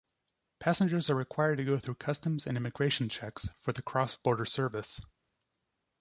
Passengers 0.59 1.11
are 1.11 1.15
required 1.15 1.57
to 1.57 1.63
go 1.63 1.77
through 1.77 1.93
customs 1.93 2.47
and 2.47 2.57
immigration 2.57 3.07
checks 3.07 3.49
for 3.59 3.71
the 3.71 3.83
cross-border 3.83 4.45
service. 4.45 5.01